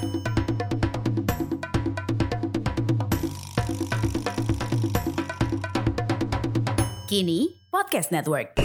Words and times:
Kini 0.00 0.16
Podcast 7.68 8.08
Network. 8.08 8.56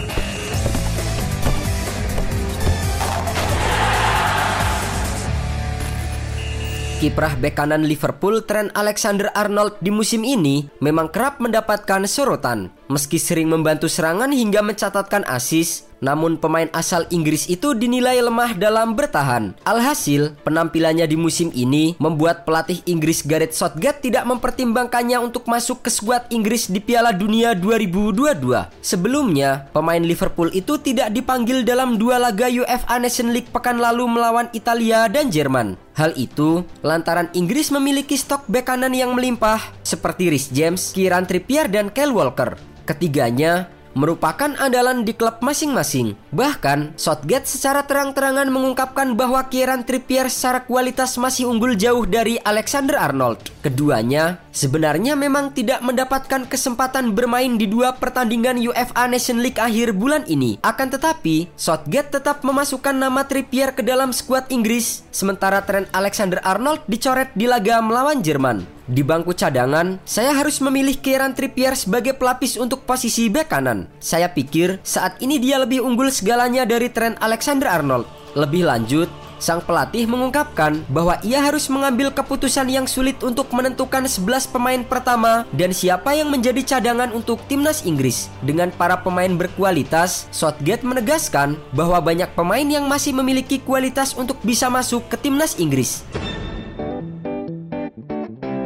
Kiprah 6.96 7.36
bek 7.36 7.52
kanan 7.52 7.84
Liverpool 7.84 8.40
Trent 8.48 8.72
Alexander-Arnold 8.72 9.84
di 9.84 9.92
musim 9.92 10.24
ini 10.24 10.64
memang 10.80 11.12
kerap 11.12 11.44
mendapatkan 11.44 12.08
sorotan. 12.08 12.72
Meski 12.88 13.20
sering 13.20 13.52
membantu 13.52 13.84
serangan 13.84 14.32
hingga 14.32 14.64
mencatatkan 14.64 15.28
assist, 15.28 15.92
namun 16.00 16.36
pemain 16.36 16.68
asal 16.76 17.08
Inggris 17.08 17.48
itu 17.48 17.72
dinilai 17.72 18.20
lemah 18.20 18.56
dalam 18.56 18.92
bertahan. 18.92 19.56
Alhasil, 19.64 20.36
penampilannya 20.44 21.08
di 21.08 21.16
musim 21.16 21.48
ini 21.56 21.96
membuat 21.96 22.44
pelatih 22.44 22.82
Inggris 22.84 23.24
Gareth 23.24 23.56
Southgate 23.56 24.04
tidak 24.04 24.28
mempertimbangkannya 24.28 25.20
untuk 25.20 25.48
masuk 25.48 25.84
ke 25.86 25.90
skuad 25.92 26.28
Inggris 26.28 26.68
di 26.68 26.80
Piala 26.82 27.12
Dunia 27.12 27.56
2022. 27.56 28.68
Sebelumnya, 28.84 29.68
pemain 29.72 30.02
Liverpool 30.02 30.52
itu 30.52 30.76
tidak 30.80 31.12
dipanggil 31.12 31.64
dalam 31.64 31.96
dua 31.96 32.20
laga 32.20 32.48
UEFA 32.50 33.00
Nation 33.00 33.32
League 33.32 33.50
pekan 33.50 33.80
lalu 33.80 34.04
melawan 34.08 34.48
Italia 34.52 35.08
dan 35.08 35.32
Jerman. 35.32 35.78
Hal 35.96 36.12
itu 36.20 36.60
lantaran 36.84 37.32
Inggris 37.32 37.72
memiliki 37.72 38.20
stok 38.20 38.44
bek 38.52 38.68
kanan 38.68 38.92
yang 38.92 39.16
melimpah 39.16 39.58
seperti 39.80 40.28
Rhys 40.28 40.52
James, 40.52 40.92
Kieran 40.92 41.24
Trippier 41.24 41.72
dan 41.72 41.88
Kyle 41.88 42.12
Walker. 42.12 42.60
Ketiganya 42.84 43.72
merupakan 43.96 44.52
andalan 44.60 45.02
di 45.08 45.16
klub 45.16 45.40
masing-masing. 45.40 46.12
Bahkan, 46.36 47.00
Southgate 47.00 47.48
secara 47.48 47.88
terang-terangan 47.88 48.52
mengungkapkan 48.52 49.16
bahwa 49.16 49.40
Kieran 49.48 49.88
Trippier 49.88 50.28
secara 50.28 50.60
kualitas 50.68 51.16
masih 51.16 51.48
unggul 51.48 51.72
jauh 51.74 52.04
dari 52.04 52.36
Alexander 52.44 53.00
Arnold. 53.00 53.48
Keduanya 53.64 54.44
sebenarnya 54.52 55.16
memang 55.16 55.56
tidak 55.56 55.80
mendapatkan 55.80 56.44
kesempatan 56.44 57.16
bermain 57.16 57.56
di 57.56 57.64
dua 57.64 57.96
pertandingan 57.96 58.60
UEFA 58.60 59.08
Nation 59.08 59.40
League 59.40 59.58
akhir 59.58 59.96
bulan 59.96 60.28
ini. 60.28 60.60
Akan 60.60 60.92
tetapi, 60.92 61.48
Southgate 61.56 62.20
tetap 62.20 62.44
memasukkan 62.44 62.92
nama 62.92 63.24
Trippier 63.24 63.72
ke 63.72 63.80
dalam 63.80 64.12
skuad 64.12 64.52
Inggris, 64.52 65.08
sementara 65.08 65.64
Trent 65.64 65.88
Alexander-Arnold 65.96 66.84
dicoret 66.84 67.32
di 67.32 67.48
laga 67.48 67.80
melawan 67.80 68.20
Jerman. 68.20 68.75
Di 68.86 69.02
bangku 69.02 69.34
cadangan, 69.34 69.98
saya 70.06 70.30
harus 70.30 70.62
memilih 70.62 70.94
Kieran 70.94 71.34
Trippier 71.34 71.74
sebagai 71.74 72.14
pelapis 72.14 72.54
untuk 72.54 72.86
posisi 72.86 73.26
bek 73.26 73.50
kanan. 73.50 73.90
Saya 73.98 74.30
pikir 74.30 74.78
saat 74.86 75.18
ini 75.18 75.42
dia 75.42 75.58
lebih 75.58 75.82
unggul 75.82 76.06
segalanya 76.14 76.62
dari 76.62 76.86
Trent 76.86 77.18
Alexander-Arnold. 77.18 78.06
Lebih 78.38 78.62
lanjut, 78.62 79.10
sang 79.42 79.58
pelatih 79.58 80.06
mengungkapkan 80.06 80.86
bahwa 80.86 81.18
ia 81.26 81.42
harus 81.42 81.66
mengambil 81.66 82.14
keputusan 82.14 82.70
yang 82.70 82.86
sulit 82.86 83.18
untuk 83.26 83.50
menentukan 83.50 84.06
11 84.06 84.54
pemain 84.54 84.78
pertama 84.86 85.42
dan 85.50 85.74
siapa 85.74 86.14
yang 86.14 86.30
menjadi 86.30 86.78
cadangan 86.78 87.10
untuk 87.10 87.42
timnas 87.50 87.82
Inggris. 87.82 88.30
Dengan 88.46 88.70
para 88.70 89.02
pemain 89.02 89.34
berkualitas, 89.34 90.30
Southgate 90.30 90.86
menegaskan 90.86 91.58
bahwa 91.74 91.98
banyak 91.98 92.30
pemain 92.38 92.62
yang 92.62 92.86
masih 92.86 93.10
memiliki 93.10 93.58
kualitas 93.58 94.14
untuk 94.14 94.38
bisa 94.46 94.70
masuk 94.70 95.10
ke 95.10 95.18
timnas 95.18 95.58
Inggris. 95.58 96.06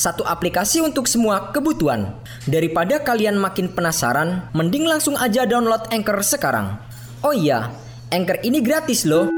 Satu 0.00 0.24
aplikasi 0.24 0.80
untuk 0.80 1.04
semua 1.04 1.52
kebutuhan. 1.52 2.16
Daripada 2.48 3.04
kalian 3.04 3.36
makin 3.36 3.68
penasaran, 3.68 4.48
mending 4.56 4.88
langsung 4.88 5.12
aja 5.12 5.44
download 5.44 5.92
Anchor 5.92 6.24
sekarang. 6.24 6.80
Oh 7.20 7.36
iya, 7.36 7.68
Anchor 8.08 8.40
ini 8.40 8.64
gratis 8.64 9.04
loh. 9.04 9.28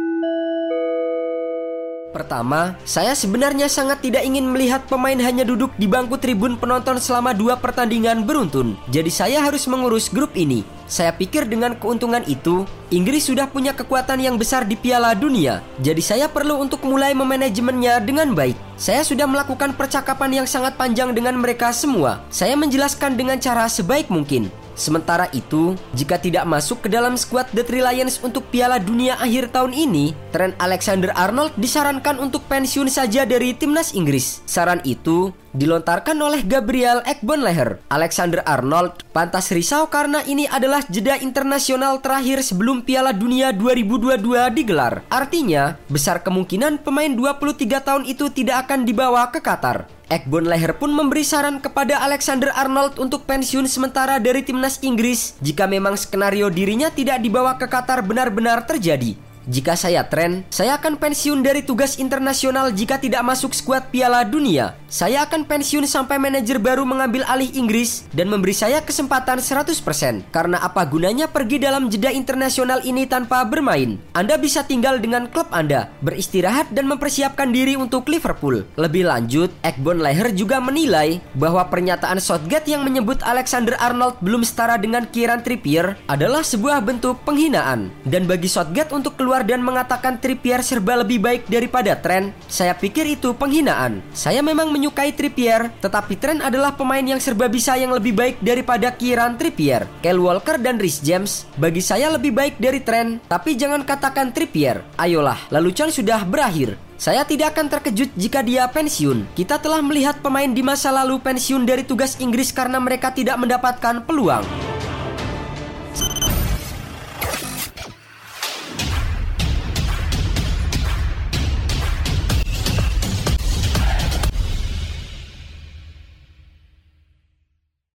Pertama, 2.14 2.78
saya 2.86 3.10
sebenarnya 3.18 3.66
sangat 3.66 4.06
tidak 4.06 4.22
ingin 4.22 4.46
melihat 4.54 4.86
pemain 4.86 5.18
hanya 5.18 5.42
duduk 5.42 5.74
di 5.82 5.90
bangku 5.90 6.14
tribun 6.22 6.54
penonton 6.54 7.02
selama 7.02 7.34
dua 7.34 7.58
pertandingan 7.58 8.22
beruntun. 8.22 8.78
Jadi 8.86 9.10
saya 9.10 9.42
harus 9.42 9.66
mengurus 9.66 10.06
grup 10.14 10.30
ini. 10.38 10.62
Saya 10.90 11.14
pikir 11.14 11.48
dengan 11.48 11.74
keuntungan 11.78 12.22
itu, 12.28 12.68
Inggris 12.92 13.26
sudah 13.26 13.48
punya 13.48 13.72
kekuatan 13.72 14.20
yang 14.20 14.36
besar 14.36 14.68
di 14.68 14.76
Piala 14.76 15.16
Dunia. 15.16 15.64
Jadi 15.80 16.04
saya 16.04 16.26
perlu 16.28 16.60
untuk 16.60 16.84
mulai 16.84 17.16
memanajemennya 17.16 18.02
dengan 18.04 18.36
baik. 18.36 18.54
Saya 18.76 19.00
sudah 19.06 19.24
melakukan 19.24 19.72
percakapan 19.78 20.42
yang 20.42 20.46
sangat 20.46 20.76
panjang 20.76 21.16
dengan 21.16 21.38
mereka 21.40 21.72
semua. 21.72 22.20
Saya 22.28 22.58
menjelaskan 22.58 23.16
dengan 23.16 23.40
cara 23.40 23.64
sebaik 23.70 24.12
mungkin. 24.12 24.52
Sementara 24.72 25.28
itu, 25.36 25.76
jika 25.92 26.16
tidak 26.16 26.48
masuk 26.48 26.84
ke 26.84 26.88
dalam 26.88 27.12
skuad 27.12 27.44
The 27.52 27.60
Three 27.60 27.84
Lions 27.84 28.16
untuk 28.24 28.48
Piala 28.48 28.80
Dunia 28.80 29.20
akhir 29.20 29.52
tahun 29.52 29.76
ini, 29.76 30.16
Trent 30.32 30.56
Alexander-Arnold 30.56 31.60
disarankan 31.60 32.16
untuk 32.16 32.48
pensiun 32.48 32.88
saja 32.88 33.28
dari 33.28 33.52
timnas 33.52 33.92
Inggris. 33.92 34.40
Saran 34.48 34.80
itu 34.88 35.30
dilontarkan 35.52 36.16
oleh 36.16 36.40
Gabriel 36.40 37.04
Ekbonleher. 37.04 37.76
Alexander-Arnold 37.92 39.04
pantas 39.12 39.52
risau 39.52 39.92
karena 39.92 40.24
ini 40.24 40.48
adalah 40.48 40.80
jeda 40.88 41.20
internasional 41.20 42.00
terakhir 42.00 42.40
sebelum 42.40 42.80
Piala 42.80 43.12
Dunia 43.12 43.52
2022 43.52 44.16
digelar. 44.56 45.04
Artinya, 45.12 45.76
besar 45.92 46.24
kemungkinan 46.24 46.80
pemain 46.80 47.12
23 47.12 47.84
tahun 47.84 48.04
itu 48.08 48.32
tidak 48.32 48.66
akan 48.66 48.88
dibawa 48.88 49.28
ke 49.28 49.44
Qatar. 49.44 49.84
Ekbon 50.12 50.44
Leher 50.44 50.76
pun 50.76 50.92
memberi 50.92 51.24
saran 51.24 51.56
kepada 51.56 52.00
Alexander 52.04 52.52
Arnold 52.52 53.00
untuk 53.00 53.24
pensiun 53.24 53.64
sementara 53.64 54.20
dari 54.20 54.44
timnas 54.44 54.76
Inggris 54.84 55.40
jika 55.40 55.64
memang 55.64 55.96
skenario 55.96 56.52
dirinya 56.52 56.92
tidak 56.92 57.24
dibawa 57.24 57.56
ke 57.56 57.64
Qatar 57.64 58.04
benar-benar 58.04 58.68
terjadi. 58.68 59.31
Jika 59.50 59.74
saya 59.74 60.06
tren, 60.06 60.46
saya 60.54 60.78
akan 60.78 61.02
pensiun 61.02 61.42
dari 61.42 61.66
tugas 61.66 61.98
internasional 61.98 62.70
jika 62.70 63.02
tidak 63.02 63.26
masuk 63.26 63.50
skuad 63.50 63.90
Piala 63.90 64.22
Dunia. 64.22 64.78
Saya 64.86 65.26
akan 65.26 65.48
pensiun 65.48 65.88
sampai 65.88 66.20
manajer 66.20 66.62
baru 66.62 66.86
mengambil 66.86 67.26
alih 67.26 67.50
Inggris 67.56 68.06
dan 68.14 68.30
memberi 68.30 68.54
saya 68.54 68.78
kesempatan 68.84 69.42
100%. 69.42 70.30
Karena 70.30 70.62
apa 70.62 70.86
gunanya 70.86 71.26
pergi 71.26 71.58
dalam 71.58 71.90
jeda 71.90 72.14
internasional 72.14 72.84
ini 72.86 73.08
tanpa 73.08 73.42
bermain? 73.42 73.98
Anda 74.14 74.38
bisa 74.38 74.62
tinggal 74.62 75.02
dengan 75.02 75.26
klub 75.26 75.50
Anda, 75.50 75.90
beristirahat 76.06 76.70
dan 76.70 76.86
mempersiapkan 76.86 77.50
diri 77.50 77.74
untuk 77.74 78.06
Liverpool. 78.06 78.62
Lebih 78.78 79.10
lanjut, 79.10 79.50
Ekbon 79.64 80.04
Leher 80.04 80.30
juga 80.36 80.62
menilai 80.62 81.18
bahwa 81.34 81.66
pernyataan 81.66 82.22
Southgate 82.22 82.70
yang 82.70 82.86
menyebut 82.86 83.18
Alexander 83.26 83.74
Arnold 83.80 84.20
belum 84.22 84.46
setara 84.46 84.78
dengan 84.78 85.08
Kieran 85.08 85.42
Trippier 85.42 85.98
adalah 86.06 86.46
sebuah 86.46 86.84
bentuk 86.84 87.18
penghinaan. 87.24 87.88
Dan 88.04 88.28
bagi 88.28 88.46
Southgate 88.46 88.92
untuk 88.92 89.16
keluar 89.16 89.31
keluar 89.32 89.48
dan 89.48 89.64
mengatakan 89.64 90.20
Trippier 90.20 90.60
serba 90.60 91.00
lebih 91.00 91.16
baik 91.16 91.48
daripada 91.48 91.96
Trent, 91.96 92.36
saya 92.52 92.76
pikir 92.76 93.16
itu 93.16 93.32
penghinaan. 93.32 94.04
Saya 94.12 94.44
memang 94.44 94.68
menyukai 94.68 95.08
Trippier, 95.16 95.72
tetapi 95.80 96.20
Trent 96.20 96.44
adalah 96.44 96.76
pemain 96.76 97.00
yang 97.00 97.16
serba 97.16 97.48
bisa 97.48 97.72
yang 97.80 97.96
lebih 97.96 98.12
baik 98.12 98.44
daripada 98.44 98.92
Kieran 98.92 99.40
Trippier. 99.40 99.88
Kyle 100.04 100.20
Walker 100.20 100.60
dan 100.60 100.76
Rhys 100.76 101.00
James 101.00 101.48
bagi 101.56 101.80
saya 101.80 102.12
lebih 102.12 102.36
baik 102.36 102.60
dari 102.60 102.84
Trent, 102.84 103.24
tapi 103.24 103.56
jangan 103.56 103.88
katakan 103.88 104.36
Trippier. 104.36 104.84
Ayolah, 105.00 105.48
lelucon 105.48 105.88
sudah 105.88 106.28
berakhir. 106.28 106.76
Saya 107.00 107.24
tidak 107.24 107.56
akan 107.56 107.72
terkejut 107.72 108.12
jika 108.12 108.44
dia 108.44 108.68
pensiun. 108.68 109.32
Kita 109.32 109.56
telah 109.56 109.80
melihat 109.80 110.20
pemain 110.20 110.52
di 110.52 110.60
masa 110.60 110.92
lalu 110.92 111.16
pensiun 111.24 111.64
dari 111.64 111.88
tugas 111.88 112.20
Inggris 112.20 112.52
karena 112.52 112.76
mereka 112.76 113.08
tidak 113.16 113.40
mendapatkan 113.40 114.04
peluang. 114.04 114.44